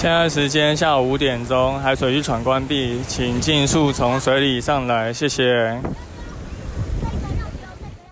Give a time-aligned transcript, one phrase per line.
[0.00, 5.78] 现在时间下午五点钟，海水浴场关闭，请尽速从水里上来，谢谢。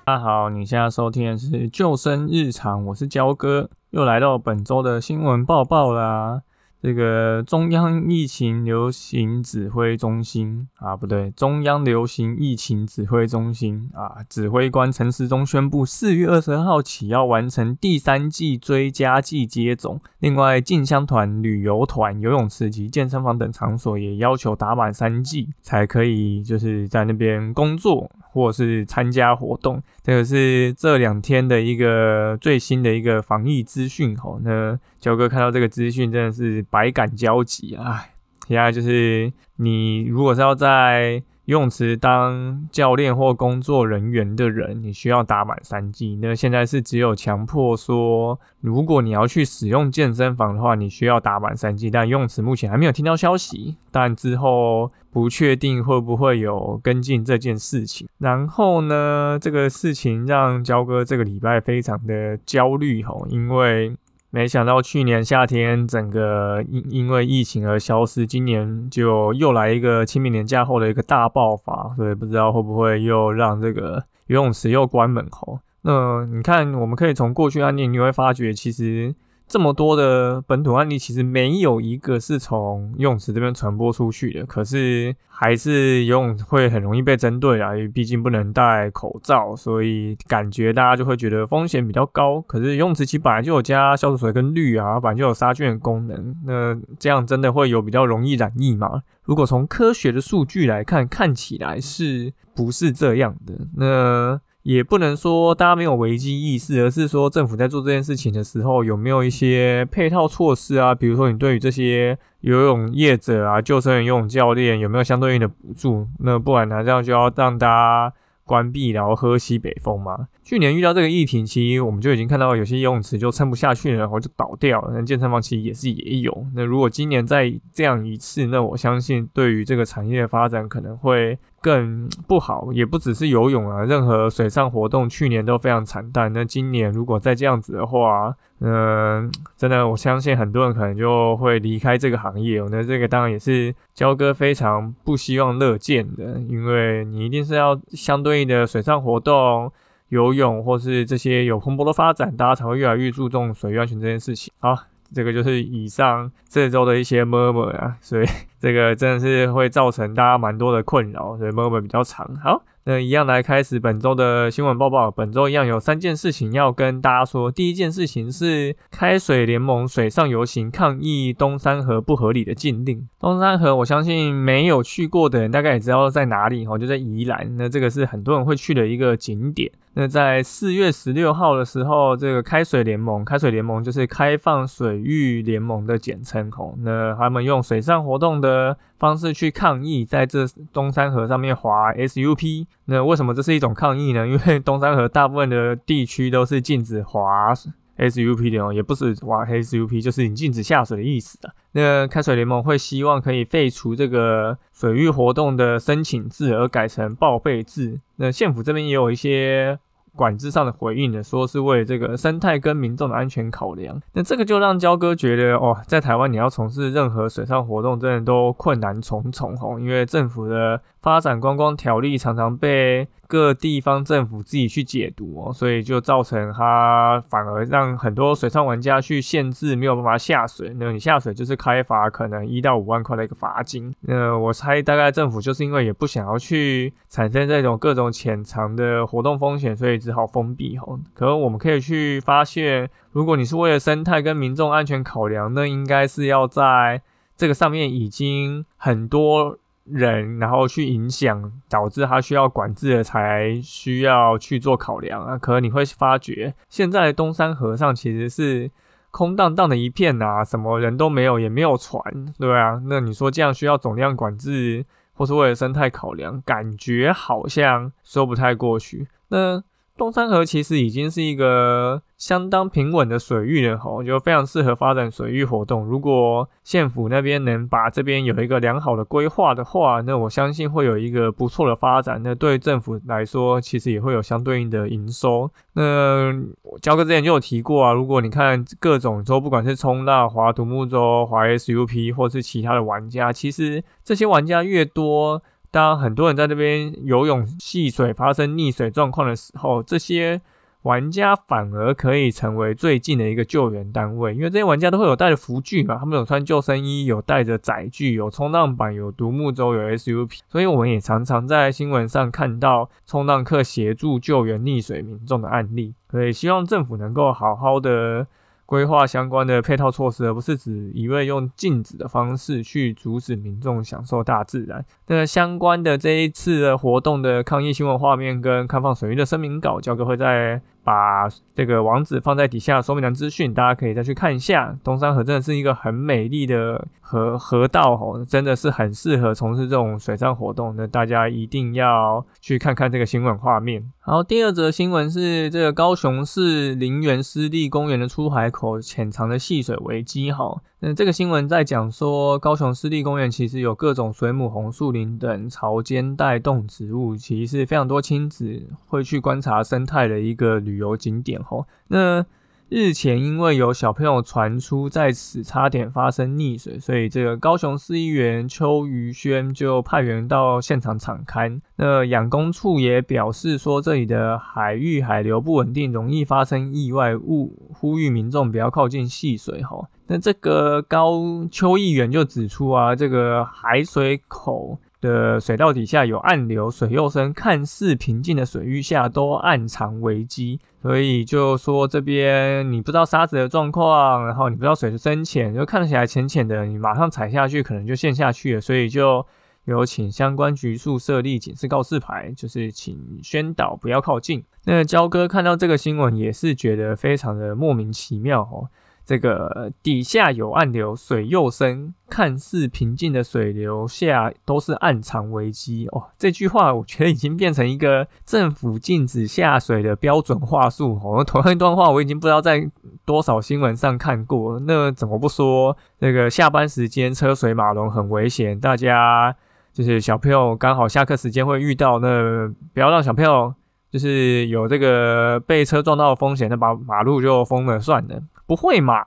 [0.05, 6.43] 大家好，你现在收听的是《救生日常》，我是焦哥，又来到本周的新闻报报啦。
[6.81, 20.01] 这个中央疫情流行指挥中心啊，不对，中央流行疫情指挥中心啊，指挥官陈时中宣布，四月二十二号起要完成第三季追加季接种。
[20.21, 28.09] 另外，进香团、旅游团、游泳池及健身房等场所也要求打满三剂才可以，就是在那边工作
[28.39, 29.83] 或是参加活动。
[30.03, 34.41] 这个是这两天的一个最新的一个防疫资讯吼。
[34.45, 36.65] 那焦哥看到这个资讯，真的是。
[36.71, 38.05] 百感交集啊！
[38.47, 46.19] 现在就是你如果是要在游泳池当教练或工作人员的人，你需要打满三剂。
[46.21, 51.91] 那现在是只有强迫说，如果你要去使用健身房的话，你需要打满三剂。
[51.91, 58.07] 但游泳池目前还没有听到消息，但之后不确定会不会有跟进这件事情。
[58.19, 63.97] 然后呢，这个事情让焦哥这个礼拜非常的焦虑吼，因为。
[64.31, 75.61] 没想到去年夏天整个因因为疫情而消失，今年就又来一个清明年假后的一个大爆发，所以不知道会不会又让这个游泳池又关门吼。
[75.83, 79.15] 那你看，我们可以从过去案例你会发觉，其实。
[79.49, 84.45] 这么多的本土案例，其实没有一个是从游泳池这边传播出去的。
[84.45, 92.41] 可是还是游泳会很容易被针对啊，因为毕竟不能戴口罩，所以感觉大家就会觉得风险比较高。
[92.43, 96.37] 可是游泳池其实本来就有加消毒水跟氯啊，本来就有杀菌的功能。
[96.45, 99.03] 那这样真的会有比较容易染疫吗？
[99.25, 103.55] 如果从科学的数据来看，看起来是不是这样的？
[103.77, 104.41] 那。
[104.65, 110.95] 也不能说大家没有危机意识，而是说政府在做这件事情的时候有没有一些配套措施啊？
[110.95, 116.07] 比如说你对于这些游泳业者啊、救生员、游泳教练有没有相对应的补助？
[116.19, 118.13] 那不然呢，这样就要让大家
[118.45, 120.29] 关闭，然后喝西北风嘛？
[120.43, 124.93] 去年遇到这个疫情期，我们就已经看到有些游泳池就撑不下去了，然后就倒掉了。
[124.95, 126.47] 那健身房其实也是也有。
[126.55, 131.39] 那如果今年再这样一次，那我相信对于这个产业的发展可能会。
[131.61, 136.33] 更不好，也不只是游泳啊，任何水上活动去年都非常惨淡。
[136.33, 142.61] 那今年如果再这样子的话，嗯，真的，我相信很多人可能就会离开这个行业。
[142.71, 149.71] 那这个当然也是焦哥非常不希望乐见的，因为你一定是要相对应的水上活动，
[150.09, 154.53] 游泳或是这些有蓬勃的发展，大家才会越来越注重水域安全这件事情。
[154.59, 154.77] 好。
[155.11, 158.27] 这个就是以上这周的一些 murmur 啊，所以
[158.61, 162.37] 这个真的是会造成大家蛮多的困扰，所以文本比较长。
[162.43, 162.63] 好。
[162.85, 165.11] 那一样来开始本周的新闻报报。
[165.11, 167.53] 本周一样有三件事情要跟大家说。
[167.53, 173.07] 第一件事情是开水联盟水上游行抗议东山河不合理的禁令。
[173.21, 177.59] 东山河，我相信没有去过的人大概也知道在哪里哦，就在宜兰。
[177.59, 179.71] 那这个是很多人会去的一个景点。
[179.93, 186.73] 那在四月十六号的时候，这个开水联盟，开水联盟就是开放水域联盟的简称哦。
[186.79, 188.48] 那他们用水上活动的。
[188.49, 194.27] 的方式去抗议，在这东山河上面划 SUP，那为什么这是一种抗议呢？
[194.27, 197.53] 因为东山河大部分的地区都是禁止划
[197.99, 201.53] SUP 的哦，也不是划 SUP，就是你禁止下水的意思的。
[201.73, 208.01] 那开水联盟会希望可以废除这个水域活动的申请制，而改成报备制。
[208.17, 209.79] 那县府这边也有一些。
[210.19, 213.99] 管制上的回应呢，说是为这个生态跟民众的安全考量。
[214.13, 223.07] 那这个就让焦哥觉得，哦，在台湾你要从事任何水上活动，真的都困难重重哦，因为政府的发展观光条例常常被。
[223.31, 230.75] 各地方政府自己去解读哦，所以就造成它反而让很多水上玩家去限制，没有办法下水。
[230.81, 233.95] 那你下水就是开罚，可能一到五万块的一个罚金。
[234.01, 240.99] 那我猜大概政府就是因为也不想要去产生这种各种潜藏的活动风险，所以只好封闭哦。
[241.15, 247.03] 可能我们可以去发现，如果你是为了生态跟民众安全考量，那应该是要在
[247.37, 249.59] 这个上面已经很多。
[249.91, 255.39] 人，然后去影响，导致他需要管制的，才需要去做考量啊。
[255.39, 258.71] 可能你会发觉，现在东山河上其实是
[259.11, 262.03] 空荡荡的一片呐，什么人都没有，也没有船，
[262.39, 264.85] 对啊，那你说这样需要总量管制，
[265.15, 269.09] 或是为了生态考量，感觉好像说不太过去。
[269.29, 269.63] 那
[269.99, 275.85] 东山河其实已经是一个相当平稳的水域了，吼，就非常适合发展水域活动。
[275.85, 282.23] 如果县府那边能把这边有一个良好的规划的话，那我相信会有一个不错的发展。
[282.23, 285.51] 那对政府来说，其实也会有相对应的营收。
[285.73, 286.33] 那
[286.81, 295.43] 焦哥之前就有提过啊，如果你看各种州，不管是冲浪、划独木舟、划 SUP，或是其他的玩家，其实这些玩家越多。
[295.71, 300.41] 当很多人在这边游泳戏水发生溺水状况的时候，这些
[300.83, 318.27] 玩家反而可以成为最近的一个救援单位，因为这些玩家都会有带着浮具嘛，他们有穿救生衣，有带着载具，有冲浪板，有独木舟，有 SUP，所以我们也常常在新闻上看到冲浪客协助救援溺水民众的案例，所以希望政府能够好好的。
[318.69, 324.85] 规划相关的配套措施，而不是只一味用禁止的方式去阻止民众享受大自然。
[325.07, 330.61] 那相关的这一次的活动的抗议新闻画面跟开放水域的声明稿，交哥会在。
[330.89, 334.75] 把这个网址放在底下说明栏资讯，大家可以再去看一下。
[334.83, 340.75] 东山河真的是一个很美丽的河河道哦，真的是很适合从事这种水上活动。
[340.79, 343.85] 那大家一定要去看看这个新闻画面。
[344.01, 350.63] 好，第二则新闻是这个高雄市林园湿地公园的出海口潜藏的戏水危机哈。
[350.81, 361.67] 那这个新闻在讲说，高雄湿地公园其实有各种水母、红树林等潮间带动植物，其实是非常多亲子会去观察生态的一个旅游景点吼。
[361.89, 362.25] 那
[362.71, 371.61] 日前因为有小朋友传出在此差点发生溺水，所以这个高雄市议员邱瑜轩就派员到现场敞勘。
[371.77, 379.89] 那养工处也表示说，这里的海域海流不稳定，容易发生意外，勿呼吁民众不要靠近戏水哈。
[380.07, 384.79] 那这个高邱议员就指出啊，这个海水口。
[385.01, 390.61] 的水道底下有暗流，水又深，看似平静的水域下都暗藏危机。
[390.83, 398.61] 所以就说这边你不知道沙子的状况，然后你不知道水的深浅，就看起来浅浅的，你马上踩下去可能就陷下去了。
[398.61, 399.25] 所以就
[399.65, 404.45] 有请相关局处设立警示告示牌，就是请宣导不要靠近。
[404.65, 408.69] 那焦哥看到这个新闻也是觉得非常的莫名其妙哦。
[409.09, 416.09] 这个底下有暗流，水又深，看似平静的水流下都是暗藏危机哦。
[416.19, 421.25] 这句话我觉得已经变成一个政府禁止下水的标准话术哦。
[421.25, 422.71] 同样一段话我已经不知道在
[423.07, 429.35] 多少新闻上看过，那怎么不说那个下班时间车水马龙很危险，大家
[429.73, 433.55] 就是小朋友刚好下课时间会遇到，那不要让小朋友
[433.91, 438.21] 就是有这个被车撞到的风险，那把马路就封了算了。
[438.49, 439.05] 不会嘛？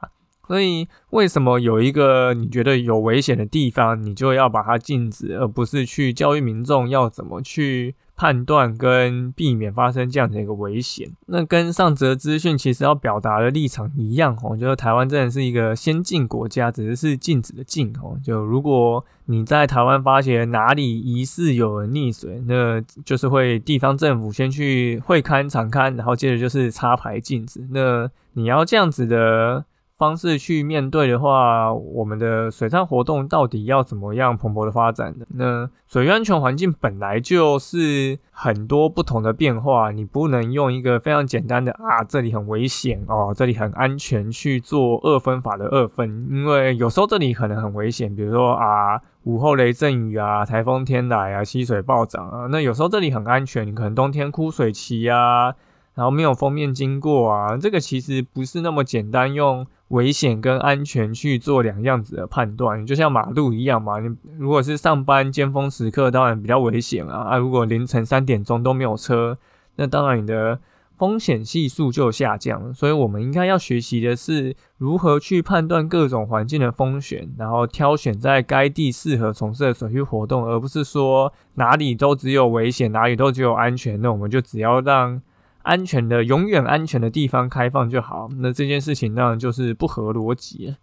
[0.48, 7.96] 所以为什么有一个你觉得有危险的地方，你就要把它禁止，而不是去教育民众要怎么去？
[8.22, 18.16] 判断跟避免发生这样的一个危险，那跟上则资讯其实要表达的立场一样哦，就是台湾真的是一个先进国家，只是是禁止的禁哦。
[18.24, 27.68] 就如果你在台湾发现哪里疑似有人溺水，那就是会地方政府先去会勘、场勘，然后接着就是插牌禁止。
[27.72, 29.66] 那你要这样子的。
[30.02, 35.26] 方式去面对的话，我们的水上活动到底要怎么样蓬勃的发展呢？
[35.36, 55.54] 那水域安全环境本来就是很多不同的变化，你不能用一个非常简单的啊，这里很危险哦，这里很安全去做二分法的二分，因为有时候这里可能很危险，比如说啊午后雷阵雨啊，台风天来啊，溪水暴涨啊，那有时候这里很安全，你可能冬天枯水期啊。
[55.94, 64.00] 然后没有封面经过啊，这个其实不是那么简单，用危险跟安全去做两样子的判断，就像马路一样嘛。
[64.00, 67.32] 你如果是上班尖峰时刻，当然比较危险啊。
[67.32, 69.38] 啊，如果凌晨三点钟都没有车，
[69.76, 70.60] 那当然你的
[70.98, 72.74] 风险系数就下降。
[72.74, 85.22] 所以我们应该要学习的是如何去判断各种环境的风险，然后挑选在该地适合从事的水域活动，而不是说哪里都只有危险，哪里都只有安全，那我们就只要让。
[85.64, 88.30] 安全的、永远安全的地方开放就好。
[88.38, 90.76] 那这件事情当然就是不合逻辑。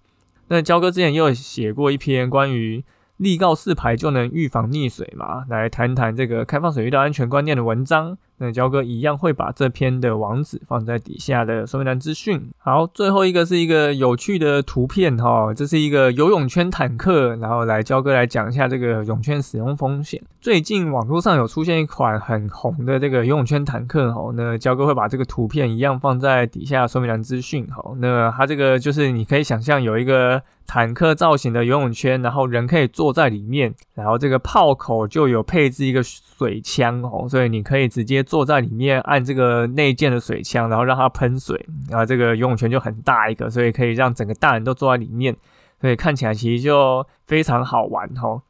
[0.49, 2.85] 那焦哥之前又写过一篇关于
[3.19, 8.17] 立告四牌就能预防溺水嘛，来谈谈这个开放水域的安全观念的文章。
[8.39, 12.51] 那焦哥一样会把这篇的网址放在底下的说明栏资讯。
[12.59, 20.23] 好，最后一个是一个有趣的图片哈，这是一个游泳圈坦克，然后来焦哥来讲一下这个泳圈使用风险。
[20.41, 27.93] 最近网络上有出现一款很红的这个游泳圈坦克哈，那焦哥会把这个图片一样放在底下说明栏资讯哈。
[27.99, 30.43] 那它这个就是你可以想象有一个。
[30.71, 45.35] 坦克造型的游泳圈，然后人可以坐在里面，然后这个炮口就有配置一个水枪哦，所以你可以直接坐在里面按这个内建的水枪，然后让它喷水，然后这个游泳圈就很大一个，所以可以让整个大人都坐在里面，
[45.81, 48.43] 所以看起来其实就非常好玩哦。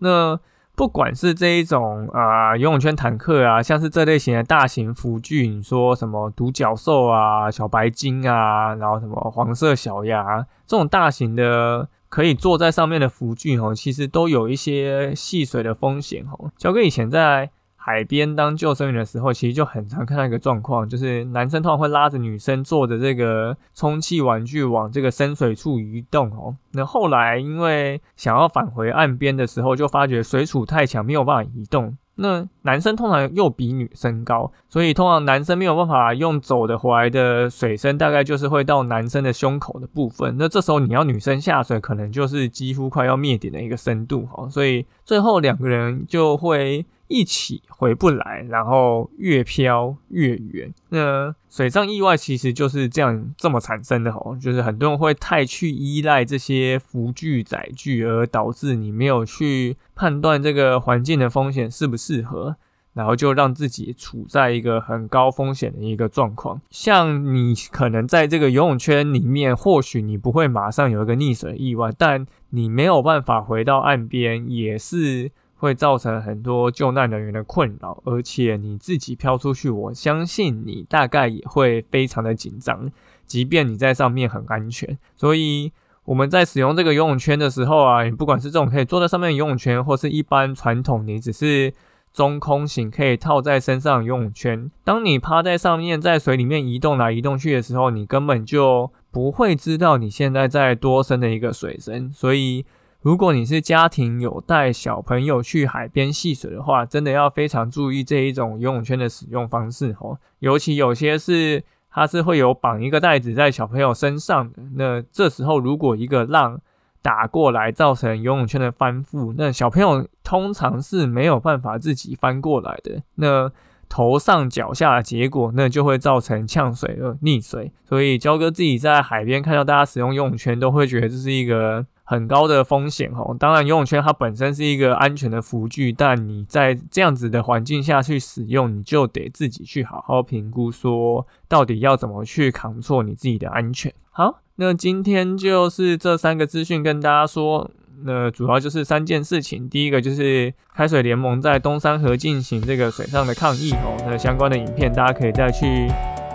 [0.00, 0.36] 那
[0.74, 16.50] 不管是这一种啊游泳圈坦克啊，像是这类型的大型浮具，你说什么独角兽啊、小白鲸啊，然后什么黄色小鸭这种大型的可以坐在上面的浮具哦，其实都有一些戏水的风险哦。
[16.58, 17.50] 小哥以前在。
[17.82, 26.54] 海边当救生员的时候，其实就很常看到一个状况，就是男生通常会拉着女生坐的这个充气玩具往这个深水处移动哦。
[26.72, 31.96] 那后来因为想要返回岸边的时候，就发觉水阻太强，没有办法移动。
[32.16, 40.36] 那男生通常又比女生高，所以通常男生没有办法用走的回来的水深，大概就是会到男生的胸口的部分。
[40.38, 44.46] 那这时候你要女生下水，可能就是几乎快要灭顶的一个深度哈。
[44.50, 46.84] 所以最后两个人就会。
[47.10, 50.72] 一起回不来，然后越飘越远。
[50.90, 62.54] 那水上意外其实就是这样这么产生的哦，就是很多人会太去依赖这些浮具载具，而导致你没有去判断这个环境的风险适不适合，
[62.92, 66.60] 然后就让自己处在一个很高风险的一个状况。
[66.70, 75.32] 像你可能在这个游泳圈里面，或许你不会马上有一个溺水意外，但你没有办法回到岸边，也是。
[75.60, 82.90] 会造成很多救难人员的困扰，而且你自己飘出去，我相信你大概也会非常的紧张，
[83.26, 84.98] 即便你在上面很安全。
[85.14, 85.70] 所以
[86.06, 91.74] 我们在使用这个游泳圈的时候啊，你不管是这种可以坐在上面的游泳圈，或是一般传统你只是
[92.10, 102.64] 中空型可以套在身上的游泳圈，当你趴在上面在水里面移动来移动去的时候，你根本就不会知道你现在在多深的一个水深，所以。
[103.02, 110.18] 如果你是家庭有带小朋友去海边戏水的话，真的要非常注意这一种游泳圈的使用方式哦。
[110.40, 116.60] 尤其有些是它是会有绑一个袋子在小朋友身上的，那这时候如果一个浪
[117.00, 123.02] 打过来造成游泳圈的翻覆，那小朋友通常是没有办法自己翻过来的。
[123.14, 123.50] 那
[123.88, 127.72] 头上脚下的结果，那就会造成呛水而溺水。
[127.82, 131.86] 所以焦哥自己在海边看到大家使用游泳圈，都会觉得这是一个。
[132.10, 143.94] 很高的风险哦，当然游泳圈它本身是一个安全的浮具，但你在这样子的环境下去使用，你就得自己去好好评估，说到底要怎么去扛错你自己的安全。
[144.10, 147.70] 好，那今天就是这三个资讯跟大家说，
[148.02, 155.86] 那主要就是三件事情，第一个就是开水联盟在东山河进行这个水上的抗议哦，那相关的影片大家可以再去。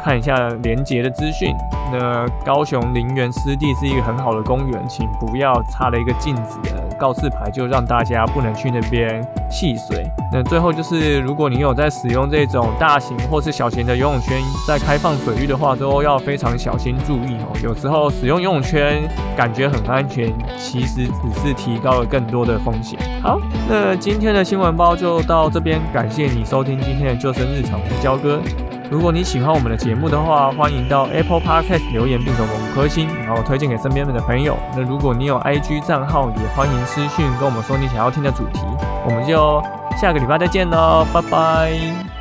[0.05, 1.51] 看一下连接的资讯。
[1.91, 9.19] 那高雄林园湿地是一个很好的公园，请不要插了一个禁止的告示牌，就让大家不能去那边
[9.49, 10.07] 戏水。
[10.31, 17.57] 那最后就是，如果你有在使用这种大型或是小型的游泳圈，在开放水域的话，都要非常小心注意哦。
[17.63, 19.01] 有时候使用游泳圈
[19.35, 22.99] 感觉很安全，其实只是提高了更多的风险。
[23.23, 28.39] 好，那今天的新闻包就到这边，感谢你收听今天的救生日常，我是焦哥。
[28.89, 34.57] 如果你喜欢我们的节目的话，欢迎到 Apple Podcast 留言并给我们五颗星，然后推荐给身边的朋友。
[34.75, 38.59] 那如果你有 IG 账号，也欢迎私讯跟我们说你想要听的主题，
[39.05, 39.61] 我们就
[39.99, 42.14] 下个礼拜再见喽，拜拜。